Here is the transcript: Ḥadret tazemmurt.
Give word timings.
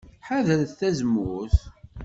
Ḥadret 0.27 0.71
tazemmurt. 0.79 1.59